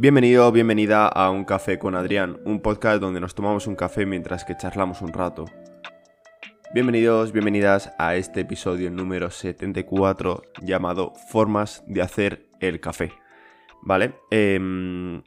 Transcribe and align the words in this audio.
Bienvenido, 0.00 0.52
bienvenida 0.52 1.08
a 1.08 1.28
Un 1.28 1.44
Café 1.44 1.80
con 1.80 1.96
Adrián, 1.96 2.38
un 2.44 2.62
podcast 2.62 3.00
donde 3.00 3.18
nos 3.18 3.34
tomamos 3.34 3.66
un 3.66 3.74
café 3.74 4.06
mientras 4.06 4.44
que 4.44 4.56
charlamos 4.56 5.02
un 5.02 5.12
rato. 5.12 5.46
Bienvenidos, 6.72 7.32
bienvenidas 7.32 7.92
a 7.98 8.14
este 8.14 8.42
episodio 8.42 8.92
número 8.92 9.28
74 9.28 10.42
llamado 10.62 11.14
Formas 11.32 11.82
de 11.88 12.00
hacer 12.00 12.48
el 12.60 12.78
café. 12.78 13.10
¿Vale? 13.82 14.14
Em, 14.30 15.24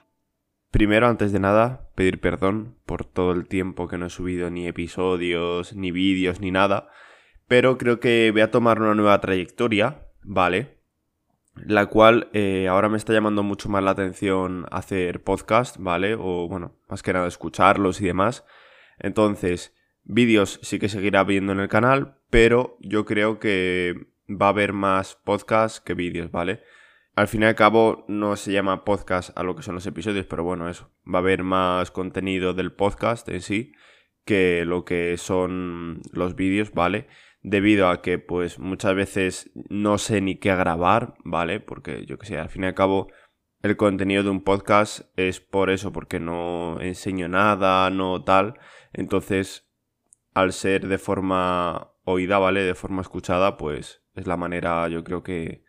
primero, 0.71 1.09
antes 1.09 1.33
de 1.33 1.41
nada, 1.41 1.89
pedir 1.95 2.21
perdón 2.21 2.77
por 2.85 3.03
todo 3.03 3.33
el 3.33 3.49
tiempo 3.49 3.89
que 3.89 3.97
no 3.97 4.05
he 4.05 4.09
subido 4.09 4.49
ni 4.49 4.67
episodios, 4.69 5.75
ni 5.75 5.91
vídeos, 5.91 6.39
ni 6.39 6.49
nada. 6.49 6.88
Pero 7.45 7.77
creo 7.77 7.99
que 7.99 8.29
voy 8.31 8.39
a 8.39 8.51
tomar 8.51 8.81
una 8.81 8.95
nueva 8.95 9.19
trayectoria, 9.19 10.08
¿vale? 10.23 10.80
La 11.55 11.87
cual 11.87 12.29
eh, 12.33 12.67
ahora 12.67 12.89
me 12.89 12.97
está 12.97 13.13
llamando 13.13 13.43
mucho 13.43 13.69
más 13.69 13.83
la 13.83 13.91
atención 13.91 14.65
hacer 14.71 15.23
podcast, 15.23 15.77
¿vale? 15.79 16.15
O 16.15 16.47
bueno, 16.47 16.75
más 16.89 17.03
que 17.03 17.13
nada 17.13 17.27
escucharlos 17.27 18.01
y 18.01 18.05
demás. 18.05 18.45
Entonces, 18.99 19.75
vídeos 20.03 20.59
sí 20.63 20.79
que 20.79 20.89
seguirá 20.89 21.23
viendo 21.23 21.51
en 21.51 21.59
el 21.59 21.67
canal, 21.67 22.17
pero 22.29 22.77
yo 22.79 23.05
creo 23.05 23.39
que 23.39 24.07
va 24.29 24.47
a 24.47 24.49
haber 24.49 24.73
más 24.73 25.15
podcast 25.15 25.83
que 25.83 25.93
vídeos, 25.93 26.31
¿vale? 26.31 26.61
Al 27.15 27.27
fin 27.27 27.41
y 27.41 27.45
al 27.45 27.55
cabo 27.55 28.05
no 28.07 28.38
se 28.38 28.53
llama 28.53 28.85
podcast 28.85 29.38
a 29.38 29.43
lo 29.43 29.55
que 29.55 29.63
son 29.63 29.75
los 29.75 29.85
episodios, 29.85 30.25
pero 30.25 30.43
bueno, 30.43 30.69
eso. 30.69 30.89
Va 31.05 31.19
a 31.19 31.21
haber 31.21 31.43
más 31.43 31.91
contenido 31.91 32.53
del 32.53 32.71
podcast 32.71 33.27
en 33.27 33.41
sí 33.41 33.73
que 34.23 34.63
lo 34.65 34.85
que 34.85 35.17
son 35.17 36.02
los 36.11 36.35
vídeos, 36.35 36.71
¿vale? 36.73 37.07
Debido 37.41 37.90
a 37.90 38.02
que 38.02 38.20
pues 38.20 38.59
muchas 38.59 38.95
veces 38.95 39.52
no 39.70 39.98
sé 39.98 40.22
ni 40.22 40.36
qué 40.36 40.55
grabar, 40.55 41.16
¿vale? 41.23 41.59
Porque 41.59 42.06
yo 42.06 42.17
que 42.17 42.28
sé, 42.28 42.38
al 42.38 42.50
fin 42.50 42.64
y 42.64 42.67
al 42.67 42.75
cabo 42.75 43.08
el 43.61 43.78
contenido 43.78 44.23
de 44.23 44.30
un 44.30 44.44
podcast 44.44 45.02
es 45.17 45.39
por 45.39 45.70
eso, 45.70 45.92
porque 45.92 46.20
no 46.20 46.81
enseño 46.81 47.28
nada, 47.28 47.89
no 47.92 48.23
tal. 48.23 48.59
Entonces, 48.92 49.70
al 50.33 50.52
ser 50.52 50.88
de 50.88 50.98
forma 50.98 51.92
oída, 52.03 52.39
¿vale? 52.39 52.64
De 52.64 52.73
forma 52.75 53.02
escuchada, 53.02 53.58
pues 53.58 54.03
es 54.16 54.26
la 54.26 54.38
manera, 54.38 54.88
yo 54.88 55.03
creo 55.03 55.22
que, 55.22 55.64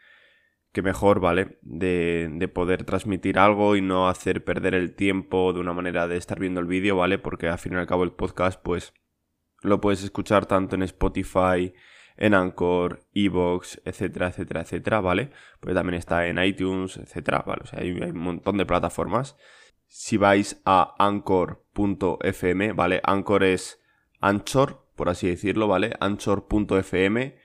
que 0.72 0.80
mejor, 0.80 1.20
¿vale? 1.20 1.58
De, 1.60 2.30
de 2.32 2.48
poder 2.48 2.84
transmitir 2.84 3.38
algo 3.38 3.76
y 3.76 3.82
no 3.82 4.08
hacer 4.08 4.42
perder 4.42 4.74
el 4.74 4.94
tiempo 4.94 5.52
de 5.52 5.60
una 5.60 5.74
manera 5.74 6.08
de 6.08 6.16
estar 6.16 6.40
viendo 6.40 6.60
el 6.60 6.66
vídeo, 6.66 6.96
¿vale? 6.96 7.18
Porque 7.18 7.48
al 7.48 7.58
fin 7.58 7.74
y 7.74 7.76
al 7.76 7.86
cabo 7.86 8.04
el 8.04 8.12
podcast, 8.12 8.60
pues 8.62 8.94
lo 9.62 9.80
puedes 9.80 10.02
escuchar 10.02 10.46
tanto 10.46 10.76
en 10.76 10.82
Spotify, 10.82 11.72
en 12.16 12.34
Anchor, 12.34 13.00
Evox, 13.14 13.80
etcétera, 13.84 14.28
etcétera, 14.28 14.62
etcétera, 14.62 15.00
¿vale? 15.00 15.30
Pues 15.60 15.74
también 15.74 15.98
está 15.98 16.26
en 16.26 16.42
iTunes, 16.42 16.96
etcétera, 16.96 17.42
¿vale? 17.46 17.62
O 17.64 17.66
sea, 17.66 17.80
hay, 17.80 17.92
un 17.92 18.18
montón 18.18 18.58
de 18.58 18.66
plataformas. 18.66 19.36
Si 19.86 20.16
vais 20.16 20.60
a 20.64 20.94
anchor.fm, 20.98 22.72
¿vale? 22.72 23.00
Anchor 23.04 23.44
es 23.44 23.80
Anchor, 24.20 24.86
por 24.96 25.08
así 25.08 25.28
decirlo, 25.28 25.68
¿vale? 25.68 25.94
Anchor.fm 26.00 27.36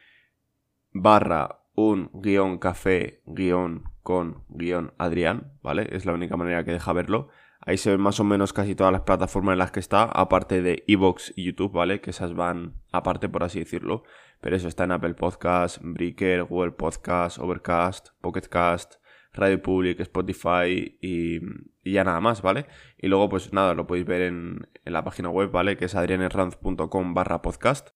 barra 0.92 1.64
un 1.76 2.10
guion 2.14 2.58
café 2.58 3.22
guion 3.26 3.84
con 4.02 4.46
guion 4.50 4.94
Adrián, 4.98 5.54
¿vale? 5.62 5.88
Es 5.92 6.06
la 6.06 6.14
única 6.14 6.38
manera 6.38 6.64
que 6.64 6.72
deja 6.72 6.94
verlo. 6.94 7.30
Ahí 7.68 7.76
se 7.76 7.90
ven 7.90 8.00
más 8.00 8.18
o 8.22 8.24
menos 8.24 8.54
casi 8.54 8.76
todas 8.76 8.94
las 8.94 9.02
plataformas 9.02 9.52
en 9.52 9.60
las 9.60 9.72
que 9.72 9.82
está, 9.82 10.04
aparte 10.04 10.62
de 10.62 10.86
Evox 10.88 11.34
y 11.36 11.44
YouTube, 11.44 11.74
¿vale? 11.74 12.00
Que 12.00 12.12
esas 12.12 12.34
van 12.34 12.76
aparte, 12.94 13.28
por 13.28 13.44
así 13.44 13.60
decirlo. 13.60 14.04
Pero 14.40 14.56
eso 14.56 14.70
está 14.70 14.86
en 14.86 14.94
Apple 14.94 15.16
Podcast, 15.16 15.80
Breaker, 15.82 16.46
Google 16.46 16.72
Podcast, 16.72 17.40
Overcast, 17.40 18.12
Pocketcast, 18.22 18.96
Radio 19.34 19.62
Public, 19.62 20.00
Spotify 20.00 20.98
y, 21.02 21.42
ya 21.84 22.06
nada 22.06 22.22
más, 22.22 22.42
¿vale? 22.42 22.68
Y 22.98 23.08
luego, 23.08 23.28
pues 23.28 23.52
nada, 23.52 23.74
lo 23.74 23.86
podéis 23.86 24.06
ver 24.06 24.22
en, 24.22 24.70
la 24.86 25.04
página 25.04 25.28
web, 25.28 25.52
¿vale? 25.52 25.76
Que 25.76 25.86
es 25.86 25.96
adrianerranz.com 25.96 27.14
barra 27.14 27.42
podcast. 27.42 27.90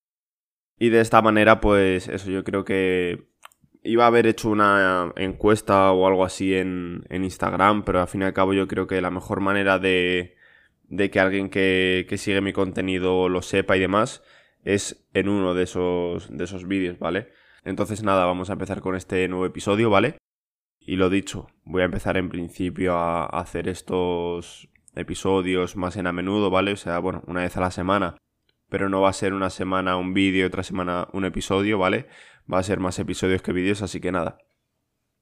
Y 0.77 0.89
de 0.89 0.99
esta 0.99 1.21
manera, 1.21 1.61
pues 1.61 2.09
eso, 2.09 2.29
yo 2.29 2.43
creo 2.43 2.65
que 2.65 3.30
iba 3.83 4.03
a 4.03 4.07
haber 4.07 4.27
hecho 4.27 4.49
una 4.49 5.11
encuesta 5.15 5.91
o 5.91 6.07
algo 6.07 6.23
así 6.23 6.55
en, 6.55 7.05
Instagram, 7.09 7.83
pero 7.83 8.01
al 8.01 8.07
fin 8.07 8.21
y 8.21 8.25
al 8.25 8.33
cabo 8.33 8.53
yo 8.53 8.67
creo 8.67 8.87
que 8.87 9.01
la 9.01 9.11
mejor 9.11 9.41
manera 9.41 9.79
de, 9.79 10.35
de 10.89 11.09
que 11.09 11.19
alguien 11.19 11.49
que, 11.49 12.05
que, 12.07 12.17
sigue 12.17 12.41
mi 12.41 12.53
contenido 12.53 13.29
lo 13.29 13.41
sepa 13.41 13.77
y 13.77 13.79
demás 13.79 14.23
es 14.63 15.07
en 15.13 15.29
uno 15.29 15.53
de 15.53 15.63
esos, 15.63 16.35
de 16.35 16.43
esos 16.43 16.67
vídeos, 16.67 16.99
¿vale? 16.99 17.29
Entonces 17.63 18.03
nada, 18.03 18.25
vamos 18.25 18.49
a 18.49 18.53
empezar 18.53 18.81
con 18.81 18.95
este 18.95 19.27
nuevo 19.27 19.45
episodio, 19.45 19.89
¿vale? 19.89 20.17
Y 20.79 20.95
lo 20.95 21.09
dicho, 21.09 21.47
voy 21.63 21.83
a 21.83 21.85
empezar 21.85 22.17
en 22.17 22.29
principio 22.29 22.95
a 22.95 23.25
hacer 23.25 23.67
estos 23.67 24.69
episodios 24.95 25.75
más 25.75 25.95
en 25.95 26.07
a 26.07 26.11
menudo, 26.11 26.49
¿vale? 26.49 26.73
O 26.73 26.77
sea, 26.77 26.99
bueno, 26.99 27.23
una 27.27 27.41
vez 27.41 27.55
a 27.57 27.61
la 27.61 27.71
semana, 27.71 28.17
pero 28.69 28.89
no 28.89 29.01
va 29.01 29.09
a 29.09 29.13
ser 29.13 29.33
una 29.33 29.49
semana 29.49 29.97
un 29.97 30.13
vídeo, 30.13 30.47
otra 30.47 30.63
semana 30.63 31.07
un 31.13 31.25
episodio, 31.25 31.77
¿vale? 31.77 32.07
Va 32.52 32.59
a 32.59 32.63
ser 32.63 32.79
más 32.79 33.00
episodios 33.00 33.41
que 33.41 33.53
vídeos, 33.53 33.81
así 33.81 34.00
que 34.00 34.12
nada. 34.12 34.38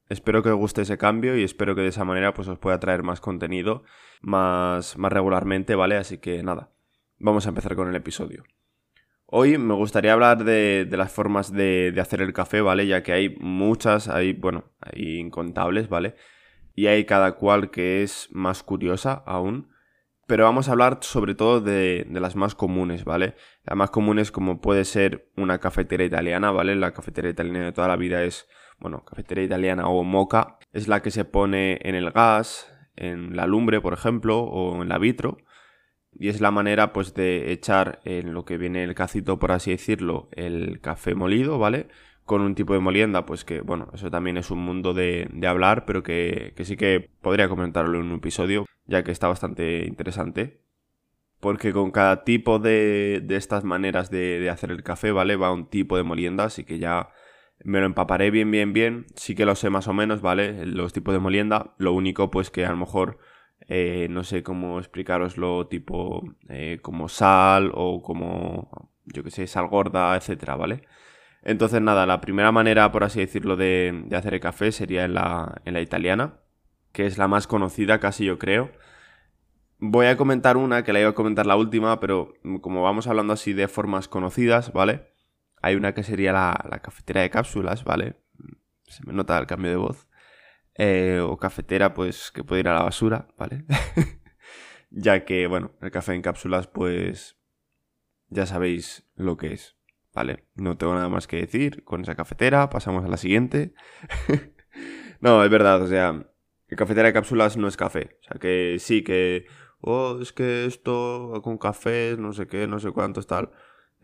Espero 0.09 0.41
que 0.41 0.49
os 0.49 0.57
guste 0.57 0.81
ese 0.81 0.97
cambio 0.97 1.37
y 1.37 1.43
espero 1.43 1.75
que 1.75 1.81
de 1.81 1.89
esa 1.89 2.03
manera 2.03 2.33
pues 2.33 2.47
os 2.47 2.57
pueda 2.57 2.79
traer 2.79 3.03
más 3.03 3.21
contenido 3.21 3.83
más, 4.21 4.97
más 4.97 5.11
regularmente, 5.11 5.75
¿vale? 5.75 5.97
Así 5.97 6.17
que 6.17 6.43
nada, 6.43 6.71
vamos 7.17 7.45
a 7.45 7.49
empezar 7.49 7.75
con 7.75 7.87
el 7.87 7.95
episodio. 7.95 8.43
Hoy 9.25 9.57
me 9.59 9.75
gustaría 9.75 10.13
hablar 10.13 10.43
de, 10.43 10.87
las 10.91 11.11
formas 11.11 11.53
de, 11.53 11.91
de, 11.91 12.01
hacer 12.01 12.21
el 12.21 12.33
café, 12.33 12.61
¿vale? 12.61 12.87
Ya 12.87 13.03
que 13.03 13.13
hay 13.13 13.35
muchas, 13.39 14.07
hay, 14.07 14.33
bueno, 14.33 14.71
hay 14.79 15.19
incontables, 15.19 15.87
¿vale? 15.87 16.15
Y 16.73 16.87
hay 16.87 17.05
cada 17.05 17.33
cual 17.33 17.69
que 17.69 18.01
es 18.01 18.27
más 18.31 18.63
curiosa 18.63 19.13
aún. 19.25 19.69
Pero 20.29 20.43
vamos 20.43 20.69
a 20.69 20.73
hablar 20.73 20.99
sobre 21.01 21.33
todo 21.33 21.59
de, 21.59 22.05
las 22.11 22.35
más 22.35 22.53
comunes, 22.53 23.03
¿vale? 23.03 23.33
Las 23.63 23.75
más 23.75 23.89
comunes 23.89 24.31
como 24.31 24.61
puede 24.61 24.85
ser 24.85 25.27
una 25.35 25.57
cafetera 25.57 26.03
italiana, 26.03 26.51
¿vale? 26.51 26.75
La 26.75 26.93
cafetera 26.93 27.29
italiana 27.29 27.65
de 27.65 27.71
toda 27.71 27.87
la 27.87 27.95
vida 27.95 28.23
es, 28.23 28.47
bueno, 28.77 29.03
cafetera 29.03 29.41
italiana 29.41 29.87
o 29.87 30.03
moca. 30.03 30.59
Es 30.71 30.87
la 30.87 31.01
que 31.01 31.09
se 31.09 31.25
pone 31.25 31.79
en 31.81 31.95
el 31.95 32.11
gas, 32.11 32.71
en 32.95 33.35
la 33.35 33.47
lumbre, 33.47 33.81
por 33.81 33.93
ejemplo, 33.93 34.41
o 34.41 34.83
en 34.83 34.89
la 34.89 34.99
vitro. 34.99 35.39
Y 36.13 36.29
es 36.29 36.41
la 36.41 36.51
manera, 36.51 36.93
pues, 36.93 37.15
de 37.15 37.51
echar 37.51 37.99
en 38.05 38.35
lo 38.35 38.45
que 38.45 38.59
viene 38.59 38.83
el 38.83 38.93
cacito, 38.93 39.39
por 39.39 39.51
así 39.51 39.71
decirlo, 39.71 40.29
el 40.33 40.79
café 40.79 41.15
molido, 41.15 41.57
¿vale? 41.57 41.87
Con 42.29 42.41
un 42.41 42.53
tipo 42.53 42.73
de 42.75 42.79
molienda, 42.79 43.25
pues 43.25 43.43
que, 43.43 43.61
bueno, 43.61 43.87
eso 43.91 44.11
también 44.11 44.37
es 44.37 44.51
un 44.51 44.59
mundo 44.59 44.93
de, 44.93 45.27
hablar, 45.47 45.85
pero 45.85 46.03
que, 46.03 46.53
sí 46.61 46.77
que 46.77 47.09
podría 47.21 47.49
comentarlo 47.49 47.99
en 47.99 48.05
un 48.05 48.17
episodio, 48.17 48.67
ya 48.85 49.03
que 49.03 49.11
está 49.11 49.27
bastante 49.27 49.87
interesante. 49.87 50.61
Porque 51.39 51.73
con 51.73 51.89
cada 51.89 52.23
tipo 52.23 52.59
de, 52.59 53.21
de 53.23 53.35
estas 53.35 53.63
maneras 53.63 54.11
de, 54.11 54.47
hacer 54.51 54.69
el 54.69 54.83
café, 54.83 55.11
¿vale? 55.11 55.37
Va 55.37 55.51
un 55.51 55.71
tipo 55.71 55.97
de 55.97 56.03
molienda, 56.03 56.43
así 56.43 56.65
que 56.65 56.77
ya 56.77 57.09
me 57.63 57.79
lo 57.79 57.87
empaparé 57.87 58.29
bien, 58.29 58.51
bien, 58.51 58.73
bien. 58.73 59.07
Sí 59.15 59.33
que 59.33 59.45
lo 59.45 59.55
sé 59.55 59.71
más 59.71 59.87
o 59.87 59.93
menos, 59.93 60.21
¿vale? 60.21 60.67
Los 60.67 60.93
tipos 60.93 61.15
de 61.15 61.19
molienda. 61.19 61.73
Lo 61.79 61.93
único, 61.93 62.29
pues 62.29 62.51
que 62.51 62.63
a 62.63 62.69
lo 62.69 62.77
mejor 62.77 63.17
eh, 63.67 64.05
no 64.11 64.23
sé 64.23 64.43
cómo 64.43 64.77
explicaroslo, 64.77 65.65
tipo 65.65 66.21
eh, 66.47 66.77
como 66.83 67.09
sal 67.09 67.71
o 67.73 68.03
como, 68.03 68.91
yo 69.05 69.23
que 69.23 69.31
sé, 69.31 69.47
sal 69.47 69.67
gorda, 69.67 70.15
etcétera, 70.15 70.55
¿vale? 70.55 70.83
Entonces, 71.43 71.81
nada, 71.81 72.05
la 72.05 72.21
primera 72.21 72.51
manera, 72.51 72.91
por 72.91 73.03
así 73.03 73.19
decirlo, 73.19 73.55
de, 73.55 74.05
hacer 74.15 74.33
el 74.33 74.39
café 74.39 74.71
sería 74.71 75.05
en 75.05 75.13
la, 75.13 75.61
en 75.65 75.73
la 75.73 75.81
italiana, 75.81 76.39
que 76.91 77.05
es 77.05 77.17
la 77.17 77.27
más 77.27 77.47
conocida, 77.47 77.99
casi 77.99 78.25
yo 78.25 78.37
creo. 78.39 78.71
Voy 79.79 80.07
a 80.07 80.17
comentar 80.17 80.57
una, 80.57 80.83
que 80.83 80.91
la 80.91 80.99
iba 80.99 81.09
a 81.09 81.15
comentar 81.15 81.45
la 81.45 81.55
última, 81.55 81.99
pero 81.99 82.33
como 82.61 82.83
vamos 82.83 83.07
hablando 83.07 83.33
así 83.33 83.53
de 83.53 83.69
formas 83.69 84.09
conocidas, 84.09 84.73
¿vale? 84.73 85.13
Hay 85.61 85.75
una 85.75 85.93
que 85.93 86.03
sería 86.03 86.33
la, 86.33 86.79
cafetera 86.83 87.21
de 87.21 87.29
cápsulas, 87.29 87.83
¿vale? 87.85 88.15
Se 88.83 89.05
me 89.05 89.13
nota 89.13 89.37
el 89.37 89.47
cambio 89.47 89.71
de 89.71 89.77
voz. 89.77 90.07
Eh, 90.75 91.19
o 91.21 91.37
cafetera, 91.37 91.93
pues, 91.93 92.31
que 92.31 92.43
puede 92.43 92.61
ir 92.61 92.67
a 92.67 92.73
la 92.73 92.83
basura, 92.83 93.27
¿vale? 93.37 93.65
ya 94.91 95.25
que, 95.25 95.47
bueno, 95.47 95.71
el 95.81 95.91
café 95.91 96.13
en 96.13 96.21
cápsulas, 96.21 96.67
pues, 96.67 97.37
ya 98.29 98.45
sabéis 98.45 99.09
lo 99.15 99.37
que 99.37 99.53
es. 99.53 99.78
Vale, 100.13 100.45
no 100.55 100.77
tengo 100.77 100.93
nada 100.95 101.09
más 101.09 101.27
que 101.27 101.37
decir 101.37 101.83
con 101.83 102.01
esa 102.01 102.15
cafetera, 102.15 102.69
pasamos 102.69 103.05
a 103.05 103.07
la 103.07 103.17
siguiente. 103.17 103.73
no, 105.21 105.43
es 105.43 105.51
verdad, 105.51 105.81
o 105.81 105.87
sea, 105.87 106.27
cafetera 106.75 107.07
de 107.07 107.13
cápsulas 107.13 107.57
no 107.57 107.67
es 107.67 107.77
café. 107.77 108.17
O 108.21 108.23
sea, 108.23 108.39
que 108.39 108.77
sí, 108.79 109.03
que, 109.03 109.45
oh, 109.81 110.19
es 110.21 110.33
que 110.33 110.65
esto 110.65 111.41
con 111.43 111.57
café, 111.57 112.15
no 112.17 112.33
sé 112.33 112.47
qué, 112.47 112.67
no 112.67 112.79
sé 112.79 112.91
cuántos, 112.91 113.27
tal. 113.27 113.51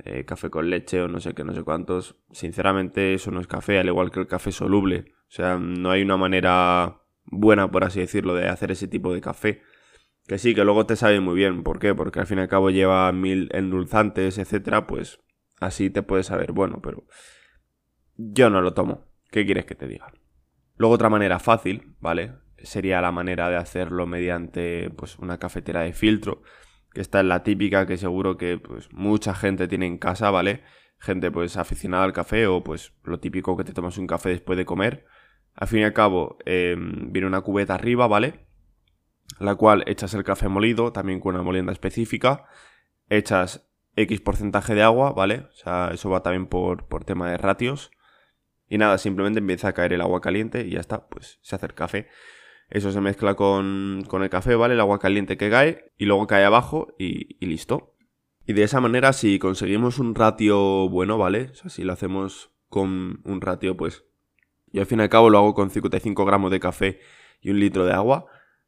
Eh, 0.04 0.26
café 0.26 0.50
con 0.50 0.70
leche 0.70 1.02
o 1.02 1.08
no 1.08 1.20
sé 1.20 1.34
qué, 1.34 1.44
no 1.44 1.54
sé 1.54 1.64
cuántos. 1.64 2.18
Sinceramente, 2.32 3.14
eso 3.14 3.32
no 3.32 3.40
es 3.40 3.48
café, 3.48 3.80
al 3.80 3.88
igual 3.88 4.12
que 4.12 4.20
el 4.20 4.28
café 4.28 4.52
soluble. 4.52 5.14
O 5.28 5.32
sea, 5.32 5.58
no 5.58 5.90
hay 5.90 6.04
una 6.04 6.18
manera 6.18 7.02
buena, 7.26 7.72
por 7.72 7.84
así 7.84 8.00
decirlo, 8.00 8.36
de 8.36 8.48
hacer 8.48 8.72
ese 8.72 8.88
tipo 8.88 9.14
de 9.14 9.22
café. 9.22 9.64
Que 10.28 10.38
sí, 10.38 10.54
que 10.56 10.64
luego 10.66 10.86
te 10.86 10.96
sabe 10.96 11.20
muy 11.20 11.36
bien. 11.36 11.64
¿Por 11.64 11.80
qué? 11.80 11.96
Porque 11.96 12.20
al 12.20 12.28
fin 12.28 12.40
y 12.40 12.42
al 12.42 12.48
cabo 12.48 12.70
lleva 12.70 13.12
mil 13.12 13.50
endulzantes, 13.54 14.38
etcétera, 14.38 14.88
pues 14.88 15.20
Así 15.60 15.90
te 15.90 16.04
puedes 16.04 16.28
saber, 16.28 16.52
bueno, 16.52 16.82
pero 16.82 17.06
yo 18.16 18.50
no 18.50 18.62
lo 18.62 18.74
tomo. 18.74 19.06
¿Qué 19.32 19.46
quieres 19.46 19.66
que 19.66 19.76
te 19.76 19.88
diga? 19.88 20.14
Luego 20.78 20.96
otra 20.96 21.10
manera 21.10 21.40
fácil, 21.40 21.96
¿vale? 22.00 22.34
sería 22.66 23.02
la 23.02 23.12
manera 23.12 23.50
de 23.50 23.58
hacerlo 23.58 24.06
mediante 24.06 24.90
pues, 24.92 25.18
una 25.20 25.38
cafetera 25.38 25.82
de 25.82 25.94
filtro, 25.94 26.42
que 26.94 27.02
esta 27.02 27.20
es 27.20 27.26
la 27.26 27.44
típica 27.44 27.86
que 27.86 27.98
seguro 27.98 28.38
que 28.38 28.58
pues, 28.58 28.92
mucha 28.92 29.36
gente 29.36 29.68
tiene 29.68 29.86
en 29.86 29.98
casa, 29.98 30.32
¿vale? 30.32 30.64
Gente 30.98 31.30
pues 31.30 31.58
aficionada 31.58 32.06
al 32.06 32.14
café 32.14 32.48
o 32.48 32.64
pues 32.64 32.94
lo 33.04 33.20
típico 33.20 33.58
que 33.58 33.64
te 33.64 33.74
tomas 33.74 33.98
un 33.98 34.08
café 34.08 34.30
después 34.30 34.58
de 34.58 34.66
comer. 34.66 35.06
Al 35.54 35.68
fin 35.68 35.80
y 35.80 35.84
al 35.84 35.94
cabo, 35.94 36.38
em, 36.46 37.12
viene 37.12 37.28
una 37.28 37.42
cubeta 37.42 37.76
arriba, 37.76 38.08
¿vale? 38.08 38.46
La 39.40 39.56
cual 39.56 39.84
echas 39.88 40.14
el 40.14 40.24
café 40.24 40.48
molido, 40.48 40.92
también 40.92 41.20
con 41.20 41.36
una 41.36 41.44
molienda 41.44 41.74
específica. 41.74 42.46
Echas 43.10 43.65
X 43.96 44.22
porcentaje 44.22 44.76
de 44.76 44.84
agua, 44.84 45.14
¿vale? 45.14 45.48
O 45.52 45.56
sea, 45.56 45.92
eso 45.94 46.10
va 46.10 46.22
también 46.22 46.48
por, 46.48 46.88
por 46.88 47.06
tema 47.06 47.32
de 47.32 47.38
ratios. 47.38 47.92
Y 48.68 48.78
nada, 48.78 48.98
simplemente 48.98 49.40
empieza 49.40 49.70
a 49.70 49.74
caer 49.74 49.94
el 49.94 50.02
agua 50.02 50.22
caliente 50.22 50.66
y 50.66 50.72
ya 50.72 50.80
está, 50.80 51.08
pues 51.08 51.40
se 51.42 51.56
hace 51.56 51.68
el 51.68 51.74
café. 51.74 52.08
Eso 52.70 52.92
se 52.92 53.00
mezcla 53.00 53.36
con, 53.36 54.04
con 54.08 54.24
el 54.24 54.30
café, 54.30 54.56
¿vale? 54.56 54.74
El 54.74 54.80
agua 54.80 55.00
caliente 55.00 55.38
que 55.38 55.50
cae 55.50 55.92
y 55.98 56.06
luego 56.06 56.26
cae 56.28 56.44
abajo 56.44 56.96
y, 56.98 57.38
y, 57.40 57.46
listo. 57.46 57.96
Y 58.46 58.54
de 58.54 58.64
esa 58.64 58.82
manera, 58.82 59.14
si 59.14 59.40
conseguimos 59.40 60.00
un 60.00 60.16
ratio 60.16 60.90
bueno, 60.90 61.18
¿vale? 61.18 61.50
O 61.52 61.56
sea, 61.56 61.70
si 61.70 61.84
lo 61.84 61.94
hacemos 61.94 62.52
con 62.70 63.22
un 63.24 63.42
ratio, 63.42 63.78
pues... 63.78 64.04
Yo 64.72 64.82
al 64.82 64.88
fin 64.88 65.00
y 65.00 65.04
al 65.04 65.10
cabo 65.10 65.30
lo 65.30 65.38
hago 65.38 65.54
con 65.54 65.70
55 65.70 66.26
gramos 66.26 66.52
de 66.52 66.60
café 66.60 67.00
y 67.40 67.52
un 67.52 67.60
litro 67.60 67.86
de 67.86 67.94
agua. 67.94 68.26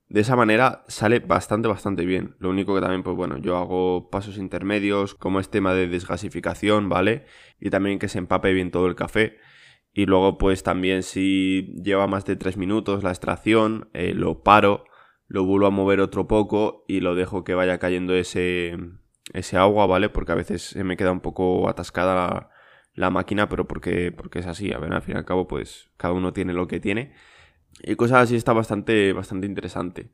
De 0.10 0.22
esa 0.22 0.38
manera 0.38 0.86
sale 0.88 1.20
bastante, 1.20 1.68
bastante 1.68 2.06
bien. 2.06 2.36
Lo 2.40 2.50
único 2.50 2.74
que 2.74 2.82
también, 2.82 3.04
pues 3.04 3.18
bueno, 3.18 3.38
yo 3.38 3.58
hago 3.58 4.10
pasos 4.10 4.38
intermedios, 4.38 5.16
como 5.16 5.40
es 5.40 5.50
tema 5.50 5.74
de 5.74 5.88
desgasificación, 5.88 6.88
¿vale? 6.88 7.26
Y 7.60 7.70
también 7.70 8.00
que 8.00 8.08
se 8.08 8.20
empape 8.20 8.54
bien 8.54 8.72
todo 8.72 8.88
el 8.88 8.96
café. 8.96 9.38
Y 9.92 10.06
luego 10.06 10.38
pues 10.38 10.64
también 10.64 11.04
si 11.04 11.74
lleva 11.84 12.08
más 12.08 12.24
de 12.24 12.36
3 12.38 12.56
minutos 12.56 13.04
la 13.04 13.10
extracción, 13.10 13.90
eh, 13.94 14.14
lo 14.14 14.44
paro, 14.44 14.86
lo 15.28 15.44
vuelvo 15.44 15.68
a 15.68 15.72
mover 15.72 16.00
otro 16.00 16.28
poco 16.28 16.86
y 16.88 17.02
lo 17.02 17.16
dejo 17.16 17.44
que 17.44 17.56
vaya 17.56 17.80
cayendo 17.80 18.14
ese, 18.14 18.78
ese 19.34 19.58
agua, 19.58 19.88
¿vale? 19.88 20.10
Porque 20.10 20.32
a 20.32 20.36
veces 20.36 20.62
se 20.62 20.84
me 20.84 20.96
queda 20.98 21.12
un 21.12 21.22
poco 21.22 21.68
atascada 21.68 22.16
la, 22.16 22.50
la 22.94 23.10
máquina, 23.10 23.50
pero 23.50 23.68
porque, 23.68 24.12
porque 24.12 24.40
es 24.40 24.48
así, 24.48 24.72
a 24.72 24.80
ver, 24.80 24.94
al 24.94 25.02
fin 25.02 25.16
y 25.16 25.18
al 25.18 25.26
cabo 25.26 25.48
pues 25.48 25.90
cada 25.98 26.14
uno 26.14 26.32
tiene 26.32 26.54
lo 26.54 26.68
que 26.68 26.80
tiene. 26.80 27.14
Y 27.84 27.96
cosas 27.96 28.24
así 28.24 28.36
está 28.36 28.54
bastante, 28.54 29.14
bastante 29.14 29.48
interesante. 29.48 30.10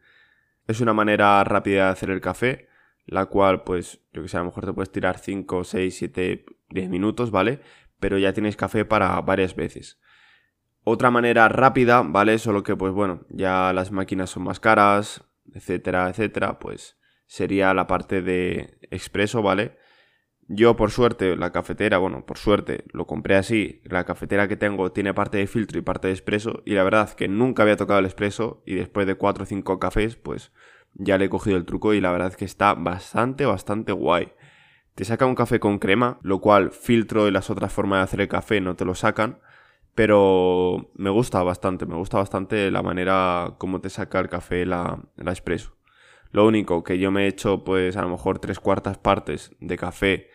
Es 0.67 0.81
una 0.81 0.93
manera 0.93 1.43
rápida 1.43 1.85
de 1.85 1.91
hacer 1.91 2.09
el 2.09 2.21
café, 2.21 2.67
la 3.05 3.25
cual 3.25 3.63
pues 3.63 3.99
yo 4.13 4.21
que 4.21 4.29
sé, 4.29 4.37
a 4.37 4.41
lo 4.41 4.47
mejor 4.47 4.65
te 4.65 4.73
puedes 4.73 4.91
tirar 4.91 5.17
5, 5.17 5.63
6, 5.63 5.95
7, 5.97 6.45
10 6.69 6.89
minutos, 6.89 7.31
¿vale? 7.31 7.61
pero 8.03 8.17
ya 8.17 8.33
tienes 8.33 8.57
café 8.57 8.83
para 8.83 9.21
varias 9.21 9.55
veces. 9.55 9.97
Otra 10.83 11.09
manera 11.09 11.47
rápida, 11.47 12.01
¿vale? 12.01 12.37
Solo 12.37 12.61
que, 12.61 12.75
pues 12.75 12.91
bueno, 12.91 13.25
ya 13.29 13.71
las 13.71 13.93
máquinas 13.93 14.29
son 14.29 14.43
más 14.43 14.59
caras, 14.59 15.23
etcétera, 15.53 16.09
etcétera, 16.09 16.59
pues 16.59 16.97
sería 17.27 17.73
la 17.73 17.87
parte 17.87 18.21
de 18.21 18.77
expreso, 18.91 19.41
¿vale? 19.41 19.77
Yo, 20.47 20.75
por 20.75 20.91
suerte, 20.91 21.35
la 21.37 21.51
cafetera, 21.51 21.97
bueno, 21.97 22.25
por 22.25 22.37
suerte, 22.37 22.83
lo 22.91 23.07
compré 23.07 23.35
así. 23.35 23.81
La 23.85 24.03
cafetera 24.05 24.47
que 24.47 24.57
tengo 24.57 24.91
tiene 24.91 25.13
parte 25.13 25.37
de 25.37 25.47
filtro 25.47 25.79
y 25.79 25.81
parte 25.81 26.07
de 26.07 26.13
expreso. 26.13 26.61
Y 26.65 26.73
la 26.73 26.83
verdad 26.83 27.13
que 27.13 27.27
nunca 27.27 27.63
había 27.63 27.77
tocado 27.77 27.99
el 27.99 28.05
expreso. 28.05 28.61
Y 28.65 28.75
después 28.75 29.07
de 29.07 29.15
4 29.15 29.43
o 29.43 29.45
5 29.45 29.79
cafés, 29.79 30.15
pues 30.17 30.51
ya 30.95 31.17
le 31.17 31.25
he 31.25 31.29
cogido 31.29 31.57
el 31.57 31.65
truco. 31.65 31.93
Y 31.93 32.01
la 32.01 32.11
verdad 32.11 32.33
que 32.33 32.45
está 32.45 32.73
bastante, 32.73 33.45
bastante 33.45 33.93
guay. 33.93 34.33
Te 34.95 35.05
saca 35.05 35.25
un 35.25 35.35
café 35.35 35.59
con 35.59 35.79
crema, 35.79 36.19
lo 36.21 36.39
cual 36.39 36.71
filtro 36.71 37.27
y 37.27 37.31
las 37.31 37.49
otras 37.49 37.73
formas 37.73 37.99
de 37.99 38.03
hacer 38.03 38.21
el 38.21 38.27
café 38.27 38.61
no 38.61 38.75
te 38.75 38.85
lo 38.85 38.95
sacan. 38.95 39.39
Pero 39.95 40.91
me 40.95 41.09
gusta 41.09 41.41
bastante, 41.43 41.85
me 41.85 41.95
gusta 41.95 42.17
bastante 42.17 42.69
la 42.71 42.81
manera 42.83 43.55
como 43.59 43.79
te 43.81 43.89
saca 43.89 44.19
el 44.19 44.29
café 44.29 44.65
la, 44.65 44.99
la 45.15 45.31
expreso. 45.31 45.75
Lo 46.33 46.47
único 46.47 46.83
que 46.83 46.97
yo 46.97 47.11
me 47.11 47.23
he 47.23 47.27
hecho, 47.27 47.63
pues 47.63 47.95
a 47.95 48.01
lo 48.01 48.09
mejor 48.09 48.39
tres 48.39 48.59
cuartas 48.59 48.97
partes 48.97 49.55
de 49.59 49.77
café 49.77 50.29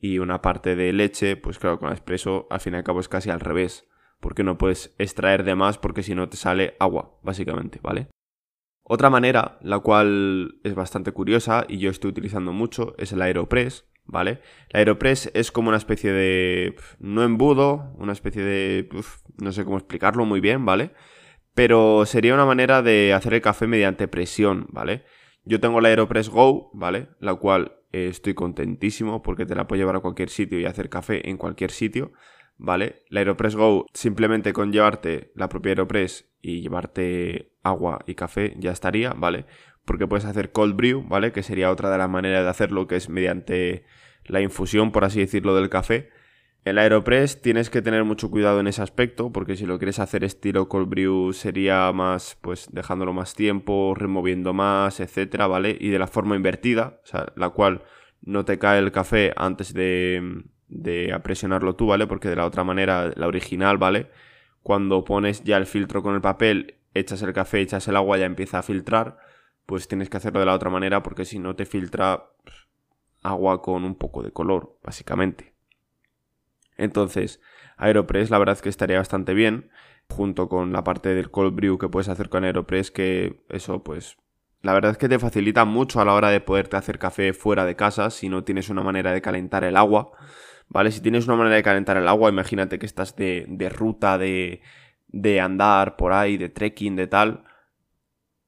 y 0.00 0.18
una 0.18 0.42
parte 0.42 0.74
de 0.74 0.92
leche, 0.92 1.36
pues 1.36 1.60
claro, 1.60 1.78
con 1.78 1.92
expreso 1.92 2.48
al 2.50 2.58
fin 2.58 2.74
y 2.74 2.78
al 2.78 2.82
cabo 2.82 2.98
es 2.98 3.08
casi 3.08 3.30
al 3.30 3.38
revés. 3.38 3.88
Porque 4.20 4.42
no 4.42 4.58
puedes 4.58 4.96
extraer 4.98 5.44
de 5.44 5.54
más 5.54 5.78
porque 5.78 6.02
si 6.02 6.16
no 6.16 6.28
te 6.28 6.36
sale 6.36 6.74
agua, 6.80 7.20
básicamente, 7.22 7.78
¿vale? 7.80 8.08
Otra 8.82 9.10
manera, 9.10 9.58
la 9.62 9.78
cual 9.78 10.60
es 10.64 10.74
bastante 10.74 11.12
curiosa 11.12 11.66
y 11.68 11.78
yo 11.78 11.88
estoy 11.88 12.10
utilizando 12.10 12.52
mucho, 12.52 12.96
es 12.98 13.12
el 13.12 13.22
Aeropress. 13.22 13.86
¿vale? 14.06 14.40
La 14.70 14.80
Aeropress 14.80 15.30
es 15.34 15.52
como 15.52 15.68
una 15.68 15.78
especie 15.78 16.12
de... 16.12 16.74
no 16.98 17.22
embudo, 17.22 17.94
una 17.96 18.12
especie 18.12 18.42
de... 18.42 18.88
no 19.40 19.52
sé 19.52 19.64
cómo 19.64 19.78
explicarlo 19.78 20.24
muy 20.24 20.40
bien, 20.40 20.64
¿vale? 20.64 20.90
Pero 21.54 22.04
sería 22.06 22.34
una 22.34 22.44
manera 22.44 22.82
de 22.82 23.14
hacer 23.14 23.34
el 23.34 23.40
café 23.40 23.68
mediante 23.68 24.08
presión, 24.08 24.66
¿vale? 24.70 25.04
Yo 25.44 25.60
tengo 25.60 25.80
la 25.80 25.88
Aeropress 25.88 26.28
Go, 26.28 26.70
¿vale? 26.72 27.08
La 27.20 27.34
cual 27.34 27.76
estoy 27.92 28.34
contentísimo 28.34 29.22
porque 29.22 29.46
te 29.46 29.54
la 29.54 29.66
puedo 29.66 29.80
llevar 29.80 29.96
a 29.96 30.00
cualquier 30.00 30.30
sitio 30.30 30.58
y 30.58 30.64
hacer 30.64 30.88
café 30.88 31.28
en 31.28 31.36
cualquier 31.36 31.70
sitio, 31.70 32.12
¿vale? 32.56 33.02
La 33.08 33.20
Aeropress 33.20 33.56
Go, 33.56 33.86
simplemente 33.92 34.52
con 34.52 34.72
llevarte 34.72 35.32
la 35.34 35.48
propia 35.48 35.70
Aeropress 35.70 36.28
y 36.40 36.62
llevarte 36.62 37.52
agua 37.62 38.00
y 38.06 38.14
café 38.14 38.54
ya 38.58 38.72
estaría, 38.72 39.12
¿vale? 39.12 39.46
porque 39.84 40.06
puedes 40.06 40.24
hacer 40.24 40.52
cold 40.52 40.76
brew, 40.76 41.02
¿vale? 41.06 41.32
Que 41.32 41.42
sería 41.42 41.70
otra 41.70 41.90
de 41.90 41.98
las 41.98 42.08
maneras 42.08 42.44
de 42.44 42.50
hacerlo, 42.50 42.86
que 42.86 42.96
es 42.96 43.08
mediante 43.08 43.84
la 44.24 44.40
infusión, 44.40 44.92
por 44.92 45.04
así 45.04 45.20
decirlo, 45.20 45.54
del 45.54 45.68
café. 45.68 46.10
El 46.64 46.78
Aeropress 46.78 47.42
tienes 47.42 47.68
que 47.68 47.82
tener 47.82 48.04
mucho 48.04 48.30
cuidado 48.30 48.58
en 48.60 48.66
ese 48.66 48.82
aspecto, 48.82 49.30
porque 49.32 49.56
si 49.56 49.66
lo 49.66 49.78
quieres 49.78 49.98
hacer 49.98 50.24
estilo 50.24 50.68
cold 50.68 50.88
brew 50.88 51.32
sería 51.34 51.92
más, 51.92 52.38
pues 52.40 52.68
dejándolo 52.72 53.12
más 53.12 53.34
tiempo, 53.34 53.94
removiendo 53.94 54.54
más, 54.54 55.00
etcétera, 55.00 55.46
¿vale? 55.46 55.76
Y 55.78 55.90
de 55.90 55.98
la 55.98 56.06
forma 56.06 56.36
invertida, 56.36 57.00
o 57.04 57.06
sea, 57.06 57.26
la 57.36 57.50
cual 57.50 57.82
no 58.22 58.46
te 58.46 58.58
cae 58.58 58.78
el 58.78 58.92
café 58.92 59.34
antes 59.36 59.74
de, 59.74 60.44
de 60.68 61.12
apresionarlo 61.12 61.76
tú, 61.76 61.88
¿vale? 61.88 62.06
Porque 62.06 62.30
de 62.30 62.36
la 62.36 62.46
otra 62.46 62.64
manera, 62.64 63.12
la 63.14 63.26
original, 63.26 63.76
¿vale? 63.76 64.10
Cuando 64.62 65.04
pones 65.04 65.44
ya 65.44 65.58
el 65.58 65.66
filtro 65.66 66.02
con 66.02 66.14
el 66.14 66.22
papel, 66.22 66.76
echas 66.94 67.20
el 67.22 67.34
café, 67.34 67.60
echas 67.60 67.86
el 67.88 67.96
agua, 67.96 68.16
ya 68.16 68.24
empieza 68.24 68.58
a 68.58 68.62
filtrar 68.62 69.18
pues 69.66 69.88
tienes 69.88 70.10
que 70.10 70.16
hacerlo 70.16 70.40
de 70.40 70.46
la 70.46 70.54
otra 70.54 70.70
manera 70.70 71.02
porque 71.02 71.24
si 71.24 71.38
no 71.38 71.56
te 71.56 71.64
filtra 71.64 72.30
pues, 72.42 72.68
agua 73.22 73.62
con 73.62 73.84
un 73.84 73.94
poco 73.94 74.22
de 74.22 74.32
color, 74.32 74.78
básicamente. 74.82 75.53
Entonces, 76.76 77.40
Aeropress 77.76 78.30
la 78.30 78.38
verdad 78.38 78.54
es 78.54 78.62
que 78.62 78.68
estaría 78.68 78.98
bastante 78.98 79.34
bien, 79.34 79.70
junto 80.08 80.48
con 80.48 80.72
la 80.72 80.84
parte 80.84 81.14
del 81.14 81.30
cold 81.30 81.54
brew 81.54 81.78
que 81.78 81.88
puedes 81.88 82.08
hacer 82.08 82.28
con 82.28 82.44
Aeropress, 82.44 82.90
que 82.90 83.44
eso 83.48 83.82
pues 83.82 84.16
la 84.62 84.72
verdad 84.72 84.92
es 84.92 84.98
que 84.98 85.08
te 85.08 85.18
facilita 85.18 85.64
mucho 85.64 86.00
a 86.00 86.04
la 86.04 86.14
hora 86.14 86.30
de 86.30 86.40
poderte 86.40 86.76
hacer 86.76 86.98
café 86.98 87.32
fuera 87.34 87.64
de 87.66 87.76
casa 87.76 88.10
si 88.10 88.28
no 88.28 88.44
tienes 88.44 88.70
una 88.70 88.82
manera 88.82 89.12
de 89.12 89.20
calentar 89.20 89.64
el 89.64 89.76
agua. 89.76 90.12
¿Vale? 90.68 90.90
Si 90.90 91.02
tienes 91.02 91.26
una 91.26 91.36
manera 91.36 91.56
de 91.56 91.62
calentar 91.62 91.98
el 91.98 92.08
agua, 92.08 92.30
imagínate 92.30 92.78
que 92.78 92.86
estás 92.86 93.14
de, 93.16 93.44
de 93.46 93.68
ruta, 93.68 94.16
de, 94.16 94.62
de 95.08 95.40
andar 95.40 95.96
por 95.96 96.14
ahí, 96.14 96.38
de 96.38 96.48
trekking, 96.48 96.96
de 96.96 97.06
tal 97.06 97.44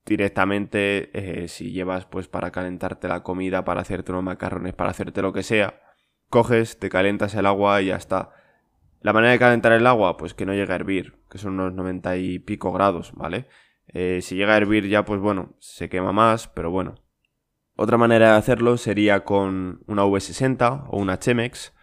directamente 0.06 1.10
eh, 1.12 1.48
si 1.48 1.72
llevas 1.72 2.06
pues 2.06 2.28
para 2.28 2.50
calentarte 2.52 3.08
la 3.08 3.22
comida, 3.22 3.64
para 3.64 3.82
hacerte 3.82 4.12
unos 4.12 4.24
macarrones, 4.24 4.72
para 4.72 4.90
hacerte 4.90 5.20
lo 5.20 5.32
que 5.32 5.42
sea, 5.42 5.82
coges, 6.28 6.78
te 6.78 6.88
calientas 6.88 7.34
el 7.34 7.46
agua 7.46 7.82
y 7.82 7.86
ya 7.86 7.96
está. 7.96 8.30
La 9.00 9.12
manera 9.12 9.32
de 9.32 9.38
calentar 9.38 9.72
el 9.72 9.86
agua, 9.86 10.16
pues 10.16 10.34
que 10.34 10.46
no 10.46 10.54
llegue 10.54 10.72
a 10.72 10.76
hervir, 10.76 11.18
que 11.30 11.38
son 11.38 11.54
unos 11.54 11.74
90 11.74 12.16
y 12.16 12.38
pico 12.38 12.72
grados, 12.72 13.12
¿vale? 13.14 13.46
Eh, 13.88 14.20
si 14.22 14.34
llega 14.34 14.54
a 14.54 14.56
hervir 14.56 14.88
ya, 14.88 15.04
pues 15.04 15.20
bueno, 15.20 15.54
se 15.60 15.88
quema 15.88 16.12
más, 16.12 16.48
pero 16.48 16.70
bueno. 16.70 16.96
Otra 17.76 17.98
manera 17.98 18.32
de 18.32 18.38
hacerlo 18.38 18.78
sería 18.78 19.24
con 19.24 19.82
una 19.86 20.04
V60 20.04 20.86
o 20.88 20.98
una 20.98 21.18
Chemex. 21.18 21.74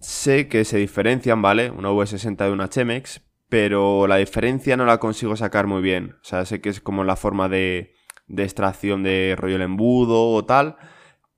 Sé 0.00 0.48
que 0.48 0.64
se 0.64 0.78
diferencian, 0.78 1.40
¿vale? 1.40 1.70
Una 1.70 1.90
V60 1.90 2.36
de 2.44 2.50
una 2.50 2.68
Chemex, 2.68 3.22
pero 3.48 4.06
la 4.06 4.16
diferencia 4.16 4.76
no 4.76 4.84
la 4.84 4.98
consigo 4.98 5.36
sacar 5.36 5.66
muy 5.66 5.82
bien. 5.82 6.16
O 6.20 6.24
sea, 6.24 6.44
sé 6.44 6.60
que 6.60 6.68
es 6.68 6.80
como 6.80 7.04
la 7.04 7.16
forma 7.16 7.48
de, 7.48 7.94
de 8.26 8.42
extracción 8.42 9.02
de 9.02 9.36
rollo 9.38 9.56
el 9.56 9.62
embudo 9.62 10.30
o 10.30 10.44
tal, 10.44 10.76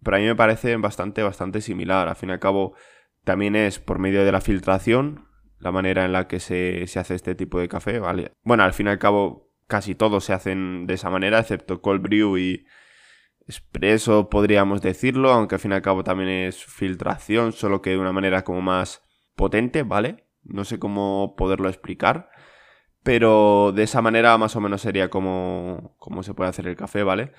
pero 0.03 0.17
a 0.17 0.21
mí 0.21 0.27
me 0.27 0.37
parece 0.37 0.77
bastante, 0.77 1.23
bastante 1.23 1.61
similar. 1.61 2.09
Al 2.09 2.17
fin 2.17 2.31
y 2.31 2.33
al 2.33 2.41
cabo, 2.41 2.75
también 3.25 3.57
es 3.57 3.79
por 3.79 3.99
medio 3.99 4.25
de 4.25 4.33
la 4.33 4.41
filtración, 4.41 5.29
la 5.59 5.73
manera 5.73 6.05
en 6.05 6.13
la 6.13 6.29
que 6.29 6.41
se, 6.41 6.87
se 6.87 6.99
hace 6.99 7.15
este 7.15 7.35
tipo 7.35 7.59
de 7.59 7.69
café, 7.69 7.99
¿vale? 7.99 8.33
Bueno, 8.43 8.63
al 8.63 8.73
fin 8.73 8.87
y 8.87 8.91
al 8.91 8.99
cabo, 8.99 9.51
casi 9.67 9.95
todos 9.95 10.25
se 10.25 10.33
hacen 10.33 10.87
de 10.87 10.95
esa 10.95 11.11
manera, 11.11 11.39
excepto 11.39 11.81
cold 11.81 12.03
brew 12.03 12.39
y 12.39 12.67
expreso, 13.47 14.29
podríamos 14.29 14.83
decirlo, 14.83 15.31
aunque 15.33 15.55
al 15.55 15.61
fin 15.61 15.73
y 15.73 15.75
al 15.75 15.83
cabo 15.83 16.05
también 16.05 16.29
es 16.29 16.65
filtración, 16.65 17.53
solo 17.53 17.81
que 17.81 17.91
de 17.91 17.99
una 17.99 18.13
manera 18.13 18.43
como 18.43 18.61
más 18.61 19.03
potente, 19.37 19.83
¿vale? 19.83 20.25
No 20.43 20.65
sé 20.65 20.79
cómo 20.79 21.35
poderlo 21.37 21.69
explicar. 21.69 22.31
Pero 23.03 23.71
de 23.73 23.85
esa 23.85 24.03
manera 24.03 24.37
más 24.37 24.57
o 24.57 24.61
menos 24.61 24.83
sería 24.83 25.11
como, 25.11 25.97
se 26.23 26.35
puede 26.35 26.51
hacer 26.51 26.67
el 26.67 26.75
café, 26.75 27.05
¿vale? 27.05 27.33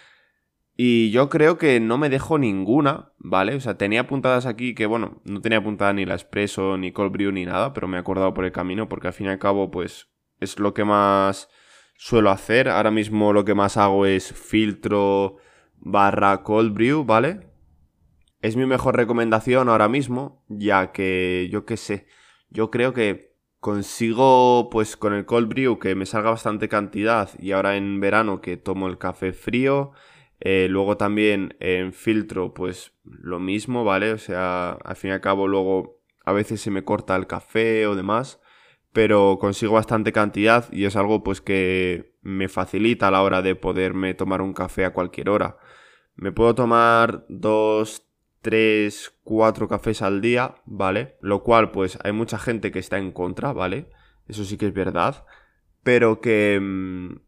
Y 0.79 1.09
yo 1.09 1.27
creo 1.27 1.57
que 1.57 1.79
no 1.79 1.97
me 1.97 2.07
dejo 2.07 2.37
ninguna, 2.37 3.11
¿vale? 3.17 3.55
O 3.55 3.59
sea, 3.59 3.79
tenía 3.79 4.01
apuntadas 4.01 4.45
aquí 4.45 4.75
que, 4.75 4.85
bueno, 4.85 5.21
no 5.25 5.41
tenía 5.41 5.57
apuntada 5.57 5.91
ni 5.91 6.05
la 6.05 6.13
Espresso, 6.13 6.77
ni 6.77 6.91
Cold 6.91 7.11
Brew, 7.11 7.31
ni 7.31 7.45
nada, 7.45 7.73
pero 7.73 7.87
me 7.87 7.97
he 7.97 7.99
acordado 7.99 8.35
por 8.35 8.45
el 8.45 8.51
camino 8.51 8.87
porque 8.87 9.07
al 9.07 9.13
fin 9.13 9.25
y 9.25 9.29
al 9.29 9.39
cabo, 9.39 9.71
pues, 9.71 10.07
es 10.39 10.59
lo 10.59 10.75
que 10.75 10.85
más 10.85 11.49
suelo 11.95 12.29
hacer. 12.29 12.69
Ahora 12.69 12.91
mismo 12.91 13.33
lo 13.33 13.43
que 13.43 13.55
más 13.55 13.75
hago 13.75 14.05
es 14.05 14.31
filtro 14.31 15.37
barra 15.77 16.43
cold 16.43 16.75
brew, 16.75 17.03
¿vale? 17.03 17.47
Es 18.41 18.55
mi 18.55 18.67
mejor 18.67 18.95
recomendación 18.95 19.69
ahora 19.69 19.89
mismo, 19.89 20.45
ya 20.47 20.91
que 20.91 21.49
yo 21.51 21.65
qué 21.65 21.75
sé, 21.75 22.05
yo 22.49 22.69
creo 22.69 22.93
que 22.93 23.35
consigo 23.59 24.69
pues 24.69 24.95
con 24.95 25.13
el 25.13 25.25
cold 25.25 25.49
brew 25.49 25.79
que 25.79 25.95
me 25.95 26.05
salga 26.05 26.29
bastante 26.29 26.69
cantidad 26.69 27.31
y 27.39 27.51
ahora 27.51 27.75
en 27.77 27.99
verano 27.99 28.41
que 28.41 28.57
tomo 28.57 28.87
el 28.87 28.99
café 28.99 29.33
frío, 29.33 29.91
eh, 30.39 30.67
luego 30.69 30.97
también 30.97 31.55
en 31.59 31.93
filtro 31.93 32.53
pues 32.53 32.93
lo 33.03 33.39
mismo, 33.39 33.83
¿vale? 33.83 34.11
O 34.11 34.17
sea, 34.17 34.71
al 34.83 34.95
fin 34.95 35.11
y 35.11 35.13
al 35.13 35.21
cabo 35.21 35.47
luego 35.47 36.01
a 36.25 36.31
veces 36.33 36.61
se 36.61 36.71
me 36.71 36.83
corta 36.83 37.15
el 37.15 37.27
café 37.27 37.87
o 37.87 37.95
demás, 37.95 38.39
pero 38.93 39.37
consigo 39.39 39.73
bastante 39.73 40.11
cantidad 40.11 40.71
y 40.71 40.85
es 40.85 40.95
algo 40.95 41.23
pues 41.23 41.41
que 41.41 42.15
me 42.21 42.49
facilita 42.49 43.07
a 43.07 43.11
la 43.11 43.21
hora 43.23 43.41
de 43.41 43.55
poderme 43.55 44.13
tomar 44.13 44.41
un 44.41 44.53
café 44.53 44.85
a 44.85 44.93
cualquier 44.93 45.29
hora. 45.29 45.57
Me 46.15 46.31
puedo 46.31 46.55
tomar 46.55 47.25
dos, 47.29 48.07
tres, 48.41 49.13
cuatro 49.23 49.67
cafés 49.67 50.01
al 50.01 50.19
día, 50.19 50.55
¿vale? 50.65 51.17
Lo 51.21 51.43
cual, 51.43 51.71
pues 51.71 51.97
hay 52.03 52.11
mucha 52.11 52.39
gente 52.39 52.71
que 52.71 52.79
está 52.79 52.97
en 52.97 53.11
contra, 53.11 53.53
¿vale? 53.53 53.89
Eso 54.27 54.43
sí 54.43 54.57
que 54.57 54.67
es 54.67 54.73
verdad. 54.73 55.25
Pero 55.83 56.19
que 56.19 56.59
mm, 56.61 57.26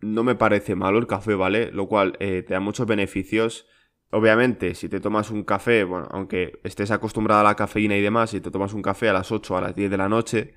no 0.00 0.22
me 0.24 0.34
parece 0.34 0.74
malo 0.74 0.98
el 0.98 1.06
café, 1.06 1.34
¿vale? 1.34 1.70
Lo 1.72 1.86
cual 1.88 2.16
eh, 2.20 2.42
te 2.46 2.54
da 2.54 2.60
muchos 2.60 2.86
beneficios. 2.86 3.66
Obviamente, 4.10 4.74
si 4.74 4.88
te 4.88 5.00
tomas 5.00 5.30
un 5.30 5.44
café, 5.44 5.84
bueno, 5.84 6.08
aunque 6.10 6.60
estés 6.64 6.90
acostumbrado 6.90 7.40
a 7.40 7.44
la 7.44 7.56
cafeína 7.56 7.96
y 7.96 8.00
demás, 8.00 8.30
si 8.30 8.40
te 8.40 8.50
tomas 8.50 8.72
un 8.72 8.82
café 8.82 9.08
a 9.08 9.12
las 9.12 9.30
8 9.32 9.54
o 9.54 9.56
a 9.58 9.60
las 9.60 9.74
10 9.74 9.90
de 9.90 9.96
la 9.96 10.08
noche, 10.08 10.54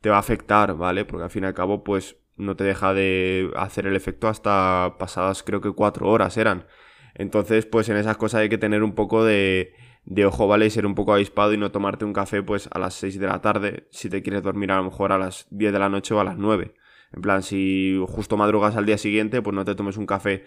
te 0.00 0.10
va 0.10 0.16
a 0.16 0.20
afectar, 0.20 0.76
¿vale? 0.76 1.04
Porque 1.04 1.24
al 1.24 1.30
fin 1.30 1.44
y 1.44 1.46
al 1.46 1.54
cabo, 1.54 1.84
pues 1.84 2.16
no 2.36 2.56
te 2.56 2.64
deja 2.64 2.92
de 2.94 3.50
hacer 3.56 3.86
el 3.86 3.96
efecto 3.96 4.28
hasta 4.28 4.96
pasadas, 4.98 5.42
creo 5.42 5.60
que 5.60 5.72
4 5.72 6.08
horas 6.08 6.36
eran. 6.36 6.66
Entonces, 7.14 7.66
pues 7.66 7.88
en 7.88 7.96
esas 7.96 8.16
cosas 8.16 8.40
hay 8.42 8.48
que 8.48 8.58
tener 8.58 8.82
un 8.82 8.94
poco 8.94 9.24
de, 9.24 9.74
de 10.04 10.26
ojo, 10.26 10.48
¿vale? 10.48 10.66
Y 10.66 10.70
ser 10.70 10.86
un 10.86 10.94
poco 10.94 11.14
avispado 11.14 11.52
y 11.52 11.58
no 11.58 11.70
tomarte 11.70 12.04
un 12.04 12.12
café 12.12 12.42
pues 12.42 12.68
a 12.72 12.78
las 12.78 12.94
6 12.94 13.18
de 13.18 13.26
la 13.26 13.40
tarde 13.40 13.88
si 13.90 14.08
te 14.10 14.22
quieres 14.22 14.42
dormir 14.42 14.72
a 14.72 14.76
lo 14.76 14.84
mejor 14.84 15.12
a 15.12 15.18
las 15.18 15.46
10 15.50 15.72
de 15.72 15.78
la 15.78 15.88
noche 15.88 16.14
o 16.14 16.20
a 16.20 16.24
las 16.24 16.36
9. 16.36 16.74
En 17.12 17.22
plan, 17.22 17.42
si 17.42 18.02
justo 18.08 18.36
madrugas 18.36 18.76
al 18.76 18.86
día 18.86 18.98
siguiente, 18.98 19.42
pues 19.42 19.54
no 19.54 19.64
te 19.64 19.74
tomes 19.74 19.96
un 19.96 20.06
café 20.06 20.44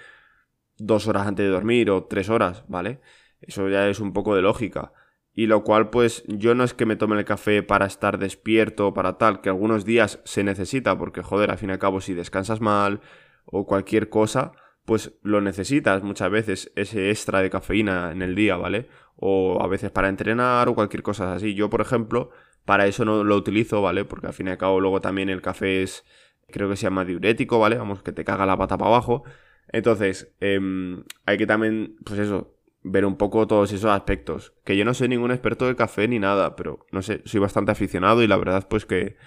dos 0.78 1.08
horas 1.08 1.28
antes 1.28 1.46
de 1.46 1.52
dormir 1.52 1.90
o 1.90 2.06
tres 2.06 2.30
horas, 2.30 2.64
¿vale? 2.68 3.02
Eso 3.42 3.70
ya 3.70 3.88
es 3.88 4.00
un 4.00 4.14
poco 4.14 4.36
de 4.36 4.42
lógica. 4.42 4.94
Y 5.34 5.48
lo 5.48 5.64
cual, 5.64 5.90
pues 5.90 6.24
yo 6.28 6.56
no 6.56 6.64
es 6.64 6.74
que 6.74 6.86
me 6.86 6.96
tome 6.96 7.18
el 7.18 7.26
café 7.26 7.62
para 7.62 7.86
estar 7.86 8.18
despierto 8.18 8.88
o 8.88 8.94
para 8.94 9.18
tal, 9.18 9.42
que 9.42 9.50
algunos 9.50 9.84
días 9.84 10.22
se 10.24 10.44
necesita, 10.44 10.98
porque 10.98 11.22
joder, 11.22 11.52
al 11.52 11.58
fin 11.58 11.70
y 11.70 11.74
al 11.74 11.80
cabo, 11.80 12.00
si 12.00 12.14
descansas 12.14 12.62
mal 12.62 13.02
o 13.46 13.66
cualquier 13.66 14.10
cosa, 14.10 14.54
pues 14.86 15.14
lo 15.24 15.42
necesitas 15.42 16.04
muchas 16.04 16.30
veces, 16.32 16.72
ese 16.76 17.10
extra 17.10 17.42
de 17.42 17.50
cafeína 17.50 18.12
en 18.12 18.22
el 18.22 18.34
día, 18.34 18.56
¿vale? 18.56 18.88
O 19.18 19.62
a 19.62 19.68
veces 19.68 19.92
para 19.92 20.10
entrenar 20.10 20.70
o 20.70 20.76
cualquier 20.76 21.04
cosa 21.04 21.34
así. 21.34 21.54
Yo, 21.54 21.70
por 21.70 21.82
ejemplo, 21.82 22.30
para 22.64 22.88
eso 22.88 23.04
no 23.04 23.24
lo 23.24 23.36
utilizo, 23.36 23.82
¿vale? 23.82 24.06
Porque 24.06 24.28
al 24.28 24.34
fin 24.34 24.48
y 24.48 24.52
al 24.52 24.58
cabo 24.58 24.80
luego 24.80 25.02
también 25.02 25.30
el 25.30 25.42
café 25.42 25.84
es, 25.84 26.06
creo 26.48 26.70
que 26.70 26.76
se 26.76 26.84
llama 26.84 27.06
diurético, 27.06 27.60
¿vale? 27.60 27.78
Vamos, 27.78 28.04
que 28.04 28.12
te 28.12 28.24
caga 28.24 28.46
la 28.46 28.58
pata 28.58 28.78
para 28.78 28.90
abajo. 28.90 29.24
Entonces, 29.70 30.34
em, 30.40 31.04
hay 31.26 31.38
que 31.38 31.48
también, 31.48 31.98
pues 32.06 32.20
eso, 32.20 32.56
ver 32.84 33.06
un 33.06 33.18
poco 33.18 33.48
todos 33.48 33.72
esos 33.74 33.90
aspectos. 33.92 34.54
Que 34.64 34.78
yo 34.78 34.86
no 34.86 34.94
soy 34.94 35.08
ningún 35.10 35.32
experto 35.32 35.68
de 35.68 35.76
café 35.76 36.08
ni 36.08 36.20
nada, 36.20 36.56
pero 36.56 36.86
no 36.92 37.02
sé, 37.02 37.22
soy 37.26 37.40
bastante 37.40 37.72
aficionado 37.72 38.22
y 38.22 38.28
la 38.28 38.38
verdad 38.38 38.68
pues 38.70 38.86
que, 38.86 39.18